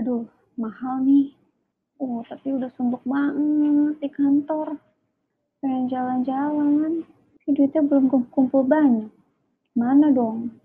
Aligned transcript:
aduh 0.00 0.24
mahal 0.56 1.04
nih. 1.04 1.36
Oh, 2.00 2.24
tapi 2.24 2.56
udah 2.56 2.72
sumpuk 2.72 3.04
banget 3.04 4.00
di 4.00 4.08
kantor. 4.08 4.80
Pengen 5.60 5.92
jalan-jalan. 5.92 7.04
Tapi 7.04 7.48
duitnya 7.52 7.84
belum 7.84 8.08
kumpul 8.32 8.64
banyak. 8.64 9.12
Mana 9.76 10.08
dong? 10.08 10.56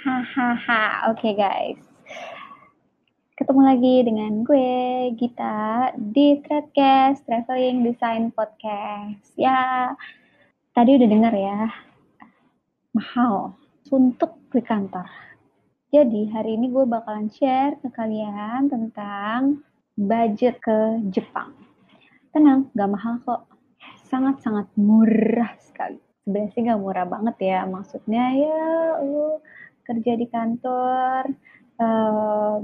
Hahaha, 0.00 1.12
oke 1.12 1.28
guys. 1.36 1.76
Ketemu 3.36 3.60
lagi 3.60 3.94
dengan 4.08 4.40
gue, 4.40 5.12
Gita, 5.20 5.92
di 5.92 6.40
Threadcast 6.40 7.28
Traveling 7.28 7.84
Design 7.84 8.32
Podcast. 8.32 9.36
Ya, 9.36 9.92
tadi 10.72 10.96
udah 10.96 11.04
denger 11.04 11.34
ya, 11.36 11.68
mahal, 12.96 13.52
suntuk 13.84 14.40
di 14.48 14.64
kantor 14.64 15.04
jadi 15.94 16.22
hari 16.34 16.58
ini 16.58 16.74
gue 16.74 16.82
bakalan 16.82 17.30
share 17.30 17.78
ke 17.78 17.88
kalian 17.94 18.66
tentang 18.66 19.62
budget 19.94 20.58
ke 20.58 20.98
Jepang. 21.14 21.54
Tenang, 22.34 22.68
gak 22.74 22.90
mahal 22.90 23.22
kok. 23.22 23.46
Sangat-sangat 24.02 24.66
murah 24.74 25.54
sekali. 25.62 26.02
Sebenarnya 26.26 26.50
sih 26.52 26.62
gak 26.66 26.82
murah 26.82 27.06
banget 27.06 27.36
ya. 27.38 27.60
Maksudnya 27.70 28.24
ya 28.34 28.66
lu 28.98 29.38
kerja 29.86 30.12
di 30.18 30.26
kantor, 30.26 31.30
uh, 31.78 32.58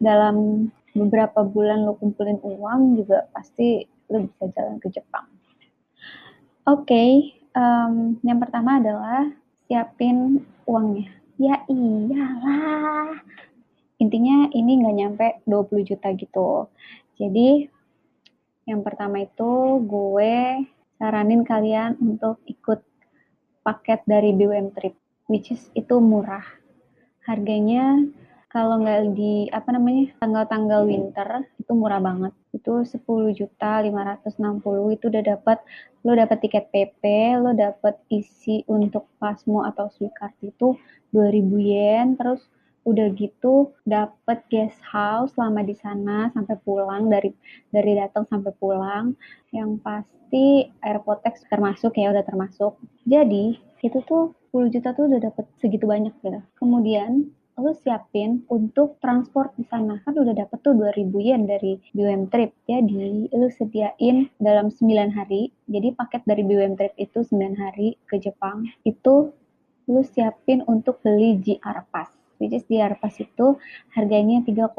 dalam 0.00 0.66
beberapa 0.96 1.44
bulan 1.44 1.84
lo 1.84 2.00
kumpulin 2.00 2.40
uang 2.40 3.04
juga 3.04 3.28
pasti 3.36 3.84
lo 4.08 4.26
bisa 4.26 4.48
jalan 4.48 4.80
ke 4.80 4.88
Jepang. 4.88 5.28
Oke, 6.64 6.88
okay, 6.88 7.10
um, 7.52 8.16
yang 8.24 8.40
pertama 8.40 8.80
adalah 8.80 9.28
siapin 9.68 10.40
uangnya 10.64 11.21
ya 11.42 11.56
iyalah. 11.66 13.18
Intinya 13.98 14.46
ini 14.54 14.78
nggak 14.78 14.96
nyampe 14.96 15.26
20 15.46 15.88
juta 15.90 16.14
gitu. 16.14 16.70
Jadi 17.18 17.66
yang 18.70 18.86
pertama 18.86 19.26
itu 19.26 19.82
gue 19.82 20.62
saranin 21.02 21.42
kalian 21.42 21.98
untuk 21.98 22.38
ikut 22.46 22.78
paket 23.66 24.06
dari 24.06 24.30
BWM 24.30 24.70
Trip 24.70 24.94
which 25.26 25.50
is 25.50 25.66
itu 25.74 25.98
murah. 25.98 26.46
Harganya 27.26 28.06
kalau 28.52 28.84
nggak 28.84 29.16
di 29.16 29.48
apa 29.48 29.72
namanya 29.72 30.12
tanggal-tanggal 30.20 30.84
winter 30.84 31.48
itu 31.56 31.72
murah 31.72 32.04
banget. 32.04 32.36
Itu 32.52 32.84
10 32.84 33.32
juta 33.32 33.80
560 33.80 34.92
itu 34.92 35.08
udah 35.08 35.24
dapat 35.24 35.58
lo 36.04 36.12
dapat 36.12 36.38
tiket 36.44 36.68
PP 36.68 37.02
lo 37.40 37.56
dapat 37.56 37.96
isi 38.12 38.60
untuk 38.68 39.08
pasmo 39.16 39.64
atau 39.64 39.88
card 39.88 40.36
itu 40.44 40.76
2000 41.16 41.56
yen 41.64 42.12
terus 42.20 42.44
udah 42.84 43.08
gitu 43.16 43.72
dapat 43.88 44.44
guest 44.52 44.76
house 44.84 45.32
selama 45.32 45.64
di 45.64 45.72
sana 45.78 46.28
sampai 46.36 46.58
pulang 46.60 47.08
dari 47.08 47.32
dari 47.72 47.96
datang 47.96 48.28
sampai 48.28 48.52
pulang. 48.60 49.16
Yang 49.48 49.80
pasti 49.80 50.68
airpotex 50.84 51.48
termasuk 51.48 51.96
ya 51.96 52.12
udah 52.12 52.24
termasuk. 52.28 52.76
Jadi 53.08 53.56
itu 53.80 53.98
tuh 54.04 54.36
10 54.52 54.68
juta 54.68 54.92
tuh 54.92 55.08
udah 55.08 55.32
dapat 55.32 55.48
segitu 55.58 55.88
banyak 55.88 56.12
gitu 56.20 56.38
kemudian 56.60 57.32
lu 57.60 57.76
siapin 57.76 58.46
untuk 58.48 58.96
transport 59.02 59.52
di 59.60 59.64
sana. 59.68 60.00
Kan 60.04 60.16
udah 60.16 60.32
dapet 60.32 60.58
tuh 60.64 60.72
2000 60.72 61.12
yen 61.20 61.44
dari 61.44 61.76
BUM 61.92 62.32
Trip. 62.32 62.52
Jadi 62.64 63.28
lu 63.28 63.48
sediain 63.52 64.32
dalam 64.40 64.72
9 64.72 65.12
hari. 65.12 65.52
Jadi 65.68 65.88
paket 65.92 66.22
dari 66.24 66.42
BUM 66.46 66.80
Trip 66.80 66.94
itu 66.96 67.20
9 67.20 67.58
hari 67.60 68.00
ke 68.08 68.16
Jepang. 68.16 68.64
Itu 68.88 69.36
lu 69.90 70.02
siapin 70.06 70.64
untuk 70.64 71.04
beli 71.04 71.36
JR 71.42 71.84
Pass. 71.92 72.08
Which 72.40 72.56
is 72.56 72.64
JR 72.66 72.96
Pass 72.98 73.20
itu 73.20 73.60
harganya 73.94 74.40
3,5 74.42 74.72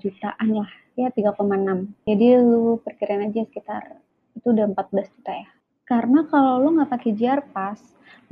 jutaan 0.00 0.48
lah. 0.50 0.70
Ya 0.94 1.10
3,6 1.10 1.90
jadi 2.06 2.38
lu 2.38 2.78
perkirain 2.78 3.26
aja 3.26 3.42
sekitar 3.42 3.98
itu 4.38 4.46
udah 4.46 4.70
14 4.70 5.10
juta 5.10 5.32
ya. 5.34 5.48
Karena 5.82 6.22
kalau 6.30 6.62
lu 6.62 6.78
nggak 6.78 6.90
pakai 6.90 7.10
JR 7.18 7.42
Pass 7.50 7.82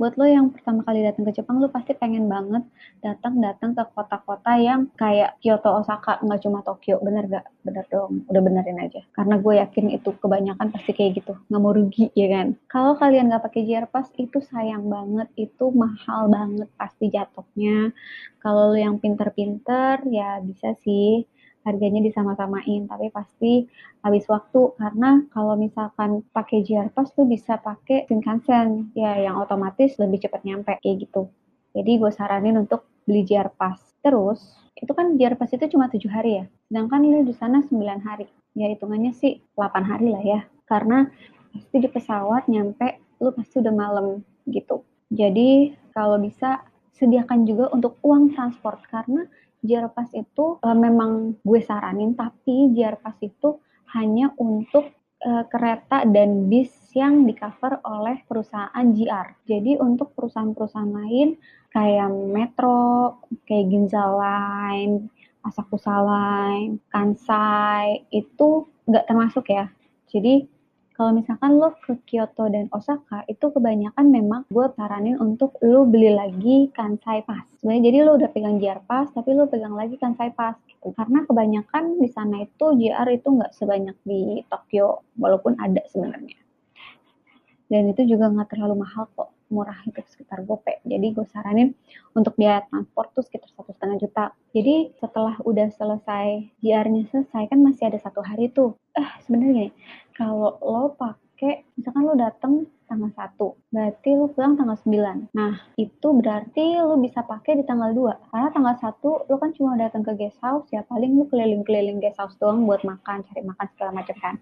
buat 0.03 0.19
lo 0.19 0.27
yang 0.27 0.51
pertama 0.51 0.83
kali 0.83 0.99
datang 0.99 1.23
ke 1.23 1.39
Jepang 1.39 1.63
lo 1.63 1.71
pasti 1.71 1.95
pengen 1.95 2.27
banget 2.27 2.67
datang-datang 2.99 3.71
ke 3.71 3.83
kota-kota 3.95 4.59
yang 4.59 4.91
kayak 4.99 5.39
Kyoto, 5.39 5.79
Osaka, 5.79 6.19
nggak 6.19 6.43
cuma 6.43 6.59
Tokyo, 6.59 6.99
bener 6.99 7.31
gak? 7.31 7.47
Bener 7.63 7.87
dong, 7.87 8.27
udah 8.27 8.41
benerin 8.43 8.83
aja. 8.83 8.99
Karena 9.15 9.39
gue 9.39 9.63
yakin 9.63 9.95
itu 9.95 10.11
kebanyakan 10.19 10.75
pasti 10.75 10.91
kayak 10.91 11.23
gitu, 11.23 11.39
nggak 11.47 11.61
mau 11.63 11.71
rugi 11.71 12.11
ya 12.19 12.27
kan. 12.35 12.59
Kalau 12.67 12.99
kalian 12.99 13.31
nggak 13.31 13.47
pakai 13.47 13.63
JR 13.63 13.87
Pass 13.87 14.11
itu 14.19 14.43
sayang 14.43 14.91
banget, 14.91 15.31
itu 15.39 15.71
mahal 15.71 16.27
banget 16.27 16.67
pasti 16.75 17.07
jatuhnya. 17.07 17.95
Kalau 18.43 18.75
lo 18.75 18.77
yang 18.77 18.99
pinter-pinter 18.99 20.03
ya 20.11 20.43
bisa 20.43 20.75
sih 20.83 21.23
harganya 21.63 22.03
disama-samain 22.03 22.85
tapi 22.87 23.07
pasti 23.09 23.67
habis 24.03 24.27
waktu. 24.27 24.75
Karena 24.75 25.23
kalau 25.31 25.55
misalkan 25.55 26.23
pakai 26.35 26.63
JR 26.63 26.91
Pass 26.91 27.15
tuh 27.15 27.25
bisa 27.27 27.59
pakai 27.59 28.05
Shinkansen 28.07 28.93
ya 28.93 29.19
yang 29.19 29.39
otomatis 29.39 29.95
lebih 29.99 30.23
cepat 30.23 30.43
nyampe 30.43 30.77
kayak 30.83 31.07
gitu. 31.07 31.31
Jadi 31.73 31.91
gue 31.97 32.11
saranin 32.13 32.59
untuk 32.59 32.85
beli 33.07 33.25
JR 33.25 33.49
Pass. 33.49 33.81
Terus 34.03 34.39
itu 34.77 34.91
kan 34.91 35.15
JR 35.15 35.39
Pass 35.39 35.55
itu 35.55 35.65
cuma 35.71 35.89
tujuh 35.89 36.11
hari 36.11 36.43
ya? 36.43 36.45
Sedangkan 36.69 37.01
ini 37.01 37.25
di 37.25 37.33
sana 37.33 37.63
9 37.63 37.79
hari. 38.03 38.27
Ya 38.53 38.69
hitungannya 38.69 39.15
sih 39.15 39.41
8 39.57 39.83
hari 39.87 40.13
lah 40.13 40.23
ya. 40.23 40.39
Karena 40.69 41.07
pasti 41.53 41.77
di 41.81 41.89
pesawat 41.89 42.45
nyampe 42.51 43.01
lu 43.23 43.31
pasti 43.33 43.63
udah 43.63 43.73
malam 43.73 44.21
gitu. 44.51 44.83
Jadi 45.13 45.73
kalau 45.93 46.19
bisa 46.19 46.61
sediakan 46.93 47.45
juga 47.49 47.73
untuk 47.73 47.97
uang 48.05 48.37
transport. 48.37 48.83
Karena 48.89 49.25
Jarpas 49.63 50.11
itu 50.11 50.59
uh, 50.59 50.77
memang 50.77 51.39
gue 51.39 51.59
saranin, 51.63 52.13
tapi 52.13 52.75
Jarpas 52.75 53.15
itu 53.23 53.63
hanya 53.95 54.35
untuk 54.35 54.91
uh, 55.23 55.47
kereta 55.47 56.03
dan 56.03 56.51
bis 56.51 56.69
yang 56.93 57.23
di 57.23 57.33
cover 57.33 57.79
oleh 57.87 58.21
perusahaan 58.27 58.85
GR. 58.93 59.27
Jadi 59.47 59.79
untuk 59.79 60.13
perusahaan-perusahaan 60.13 60.93
lain 60.93 61.39
kayak 61.73 62.11
Metro, 62.11 63.17
kayak 63.47 63.65
Ginza 63.71 64.05
Line, 64.05 65.09
Asakusa 65.41 65.97
Line, 66.03 66.77
Kansai 66.91 68.05
itu 68.13 68.67
nggak 68.85 69.07
termasuk 69.09 69.49
ya. 69.49 69.71
Jadi 70.11 70.52
kalau 70.93 71.09
misalkan 71.09 71.57
lo 71.57 71.73
ke 71.81 71.97
Kyoto 72.05 72.53
dan 72.53 72.69
Osaka 72.69 73.25
itu 73.25 73.49
kebanyakan 73.49 74.13
memang 74.13 74.45
gue 74.53 74.69
saranin 74.77 75.17
untuk 75.17 75.57
lo 75.65 75.89
beli 75.89 76.13
lagi 76.13 76.69
Kansai 76.69 77.25
Pass. 77.25 77.49
Sebenarnya 77.57 77.83
jadi 77.89 77.97
lo 78.05 78.11
udah 78.21 78.29
pegang 78.29 78.61
JR 78.61 78.77
Pass 78.85 79.09
tapi 79.09 79.33
lo 79.33 79.49
pegang 79.49 79.73
lagi 79.73 79.97
Kansai 79.97 80.29
Pass 80.37 80.61
gitu. 80.69 80.93
Karena 80.93 81.25
kebanyakan 81.25 81.97
di 81.97 82.09
sana 82.13 82.45
itu 82.45 82.77
JR 82.77 83.09
itu 83.09 83.25
nggak 83.25 83.57
sebanyak 83.57 83.97
di 84.05 84.45
Tokyo 84.45 85.01
walaupun 85.17 85.57
ada 85.57 85.81
sebenarnya. 85.89 86.37
Dan 87.73 87.89
itu 87.89 88.05
juga 88.05 88.29
nggak 88.29 88.53
terlalu 88.53 88.85
mahal 88.85 89.09
kok 89.17 89.33
murah 89.53 89.77
itu 89.85 90.01
sekitar 90.09 90.41
gope. 90.45 90.77
Jadi 90.85 91.13
gue 91.13 91.25
saranin 91.29 91.77
untuk 92.17 92.33
biaya 92.37 92.65
transport 92.69 93.13
tuh 93.13 93.25
sekitar 93.25 93.49
satu 93.53 93.69
setengah 93.73 93.97
juta. 94.01 94.25
Jadi 94.53 94.93
setelah 94.97 95.37
udah 95.45 95.69
selesai 95.73 96.53
JR-nya 96.61 97.09
selesai 97.13 97.49
kan 97.49 97.61
masih 97.61 97.93
ada 97.93 98.01
satu 98.01 98.25
hari 98.25 98.49
tuh. 98.49 98.73
Eh 98.97 99.09
sebenarnya 99.25 99.69
kalau 100.13 100.57
lo 100.61 100.93
pakai 100.95 101.65
misalkan 101.75 102.03
lo 102.05 102.15
datang 102.15 102.69
tanggal 102.85 103.09
1, 103.09 103.73
berarti 103.73 104.09
lo 104.13 104.29
pulang 104.29 104.53
tanggal 104.53 104.77
9. 104.77 105.33
Nah, 105.33 105.53
itu 105.81 106.07
berarti 106.13 106.77
lo 106.77 106.95
bisa 107.01 107.25
pakai 107.25 107.57
di 107.57 107.63
tanggal 107.65 107.89
2. 107.89 108.29
Karena 108.29 108.49
tanggal 108.53 108.75
1 108.77 109.25
lo 109.27 109.35
kan 109.41 109.49
cuma 109.57 109.73
datang 109.73 110.05
ke 110.05 110.13
guest 110.13 110.37
house, 110.45 110.69
ya 110.69 110.85
paling 110.85 111.17
lo 111.17 111.25
keliling-keliling 111.27 111.97
guest 111.97 112.21
house 112.21 112.37
doang 112.37 112.69
buat 112.69 112.85
makan, 112.85 113.25
cari 113.25 113.41
makan 113.41 113.65
segala 113.73 113.91
macam 113.97 114.15
kan. 114.21 114.35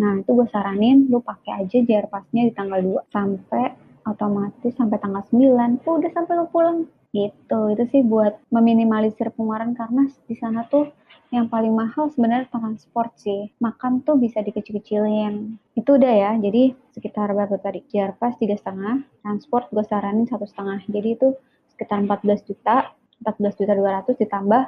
Nah, 0.00 0.24
itu 0.24 0.30
gue 0.32 0.48
saranin 0.48 1.12
lo 1.12 1.20
pakai 1.20 1.60
aja 1.64 1.78
jar 1.84 2.08
pasnya 2.08 2.48
di 2.48 2.52
tanggal 2.56 2.80
2 2.80 3.12
sampai 3.12 3.90
otomatis 4.08 4.72
sampai 4.74 4.96
tanggal 4.96 5.22
9 5.28 5.84
tuh 5.84 6.00
udah 6.00 6.10
sampai 6.10 6.34
lo 6.40 6.48
pulang 6.48 6.88
gitu 7.10 7.74
itu 7.74 7.84
sih 7.90 8.02
buat 8.06 8.38
meminimalisir 8.54 9.34
pengeluaran 9.34 9.74
karena 9.74 10.06
di 10.30 10.34
sana 10.38 10.62
tuh 10.70 10.94
yang 11.30 11.46
paling 11.46 11.70
mahal 11.70 12.10
sebenarnya 12.10 12.50
transport 12.50 13.14
sih. 13.14 13.54
Makan 13.62 14.02
tuh 14.02 14.18
bisa 14.18 14.42
dikecil-kecilin. 14.42 15.54
Itu 15.78 15.94
udah 15.94 16.10
ya, 16.10 16.30
jadi 16.42 16.74
sekitar 16.90 17.30
berapa 17.30 17.54
tadi? 17.62 17.86
Jar 17.86 18.18
pas 18.18 18.34
tiga 18.34 18.58
setengah, 18.58 19.06
transport 19.22 19.70
gue 19.70 19.86
saranin 19.86 20.26
satu 20.26 20.44
setengah. 20.44 20.82
Jadi 20.90 21.08
itu 21.14 21.28
sekitar 21.70 22.02
14 22.02 22.42
juta, 22.50 22.90
14 23.22 23.58
juta 23.62 23.72
200 23.78 24.18
ditambah 24.18 24.62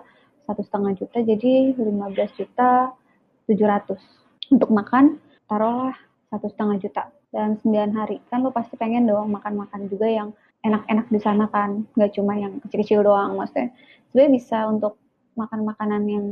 satu 0.46 0.62
setengah 0.62 0.92
juta, 0.98 1.18
jadi 1.22 1.74
15 1.74 2.38
juta 2.38 2.94
700. 3.50 3.98
Untuk 4.54 4.70
makan, 4.70 5.18
taruhlah 5.50 5.98
satu 6.30 6.46
setengah 6.46 6.78
juta 6.78 7.02
dalam 7.34 7.58
9 7.58 7.98
hari. 7.98 8.22
Kan 8.30 8.46
lo 8.46 8.54
pasti 8.54 8.78
pengen 8.78 9.10
dong 9.10 9.34
makan-makan 9.34 9.90
juga 9.90 10.06
yang 10.06 10.30
enak-enak 10.62 11.10
di 11.10 11.18
sana 11.18 11.50
kan, 11.50 11.82
nggak 11.98 12.14
cuma 12.14 12.38
yang 12.38 12.62
kecil-kecil 12.62 13.02
doang 13.02 13.34
maksudnya. 13.34 13.74
Sebenarnya 14.14 14.30
bisa 14.30 14.58
untuk 14.70 15.01
makan 15.38 15.64
makanan 15.64 16.02
yang 16.08 16.26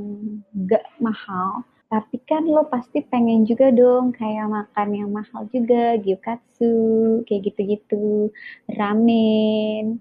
gak 0.69 0.85
mahal, 1.01 1.65
tapi 1.91 2.23
kan 2.23 2.47
lo 2.47 2.71
pasti 2.71 3.03
pengen 3.03 3.43
juga 3.43 3.75
dong 3.75 4.15
kayak 4.15 4.47
makan 4.47 4.89
yang 4.95 5.11
mahal 5.11 5.43
juga, 5.51 5.99
gyukatsu, 5.99 7.27
kayak 7.27 7.51
gitu-gitu, 7.51 8.31
ramen. 8.79 9.99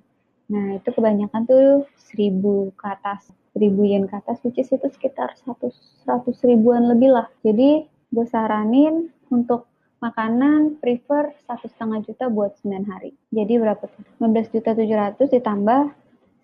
Nah, 0.50 0.78
itu 0.78 0.90
kebanyakan 0.94 1.50
tuh 1.50 1.90
seribu 1.98 2.70
ke 2.78 2.86
atas. 2.86 3.34
ribu 3.58 3.82
yen 3.84 4.06
ke 4.06 4.16
atas, 4.16 4.40
which 4.46 4.62
is 4.62 4.70
itu 4.70 4.88
sekitar 4.94 5.34
100, 5.36 5.74
100 6.06 6.48
ribuan 6.48 6.86
lebih 6.86 7.12
lah. 7.12 7.28
Jadi 7.42 7.84
gue 7.90 8.26
saranin 8.30 9.10
untuk 9.34 9.66
makanan 10.00 10.80
prefer 10.80 11.36
satu 11.44 11.68
setengah 11.68 12.00
juta 12.06 12.32
buat 12.32 12.56
9 12.62 12.88
hari. 12.88 13.12
Jadi 13.34 13.54
berapa 13.60 13.84
tuh? 13.84 14.06
15 14.22 14.54
juta 14.54 14.72
700 14.78 15.28
ditambah 15.28 15.82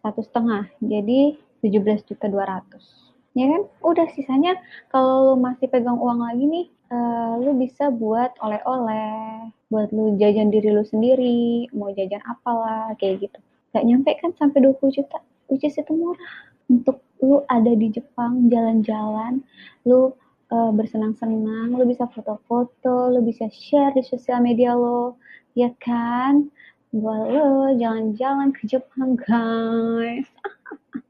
satu 0.03 0.21
setengah, 0.21 0.69
jadi 0.85 1.33
17 1.65 2.05
juta 2.05 2.29
200. 2.29 3.05
Ya 3.35 3.45
kan? 3.51 3.61
Udah 3.81 4.07
sisanya 4.13 4.55
kalau 4.93 5.33
lu 5.33 5.35
masih 5.41 5.67
pegang 5.67 5.97
uang 5.99 6.23
lagi 6.23 6.45
nih, 6.45 6.65
uh, 6.93 7.41
lu 7.41 7.57
bisa 7.57 7.89
buat 7.91 8.31
oleh-oleh, 8.39 9.51
buat 9.73 9.89
lu 9.91 10.15
jajan 10.21 10.53
diri 10.53 10.71
lu 10.71 10.85
sendiri, 10.85 11.67
mau 11.75 11.91
jajan 11.91 12.21
apalah, 12.29 12.93
kayak 13.01 13.27
gitu. 13.27 13.39
Gak 13.75 13.83
nyampe 13.83 14.13
kan 14.21 14.31
sampai 14.39 14.63
20 14.63 14.95
juta, 14.95 15.19
which 15.51 15.65
is 15.67 15.75
itu 15.75 15.91
murah. 15.91 16.31
Untuk 16.71 17.03
lu 17.21 17.43
ada 17.51 17.75
di 17.75 17.91
Jepang, 17.91 18.47
jalan-jalan, 18.47 19.43
lu 19.83 20.15
uh, 20.53 20.71
bersenang-senang, 20.71 21.75
lo 21.75 21.83
bisa 21.83 22.07
foto-foto, 22.09 23.11
lo 23.11 23.19
bisa 23.19 23.51
share 23.51 23.93
di 23.93 24.03
sosial 24.05 24.39
media 24.41 24.73
lo, 24.73 25.19
ya 25.57 25.69
kan? 25.83 26.47
Buat 26.95 27.21
lo 27.35 27.75
jalan-jalan 27.75 28.55
ke 28.55 28.63
Jepang, 28.69 29.19
guys. 29.19 30.29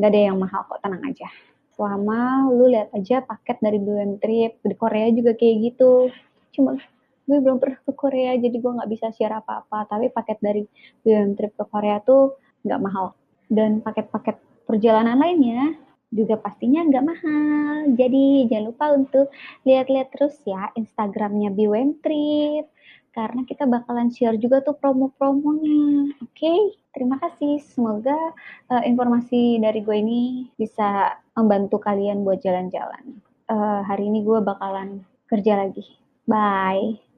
Nggak 0.00 0.16
ada 0.16 0.20
yang 0.32 0.40
mahal 0.40 0.64
kok, 0.64 0.80
tenang 0.80 1.04
aja. 1.04 1.28
Selama 1.76 2.48
lu 2.48 2.72
lihat 2.72 2.88
aja 2.96 3.20
paket 3.20 3.60
dari 3.60 3.76
BM 3.76 4.16
Trip, 4.16 4.56
di 4.64 4.74
Korea 4.80 5.12
juga 5.12 5.36
kayak 5.36 5.56
gitu. 5.60 6.08
Cuma 6.56 6.80
gue 7.28 7.38
belum 7.38 7.60
pernah 7.60 7.76
ke 7.84 7.92
Korea, 7.92 8.32
jadi 8.40 8.56
gue 8.56 8.72
nggak 8.80 8.88
bisa 8.88 9.12
share 9.12 9.36
apa-apa. 9.36 9.84
Tapi 9.92 10.08
paket 10.08 10.40
dari 10.40 10.64
BM 11.04 11.36
Trip 11.36 11.52
ke 11.52 11.64
Korea 11.68 12.00
tuh 12.00 12.40
nggak 12.64 12.80
mahal. 12.80 13.12
Dan 13.44 13.84
paket-paket 13.84 14.40
perjalanan 14.64 15.20
lainnya 15.20 15.76
juga 16.08 16.40
pastinya 16.40 16.80
nggak 16.80 17.04
mahal. 17.04 17.92
Jadi 17.92 18.48
jangan 18.48 18.64
lupa 18.72 18.86
untuk 18.96 19.28
lihat-lihat 19.68 20.16
terus 20.16 20.40
ya 20.48 20.72
Instagramnya 20.80 21.52
BWM 21.52 22.00
Trip 22.00 22.64
karena 23.10 23.42
kita 23.42 23.66
bakalan 23.66 24.10
share 24.14 24.38
juga 24.38 24.62
tuh 24.62 24.78
promo-promonya. 24.78 26.14
Oke, 26.22 26.30
okay? 26.38 26.60
terima 26.94 27.18
kasih. 27.18 27.58
Semoga 27.62 28.16
uh, 28.70 28.82
informasi 28.86 29.58
dari 29.58 29.82
gue 29.82 29.96
ini 29.98 30.22
bisa 30.54 31.18
membantu 31.34 31.82
kalian 31.82 32.22
buat 32.22 32.38
jalan-jalan. 32.38 33.18
Uh, 33.50 33.82
hari 33.82 34.06
ini 34.06 34.22
gue 34.22 34.38
bakalan 34.42 35.02
kerja 35.26 35.58
lagi. 35.58 35.82
Bye. 36.26 37.09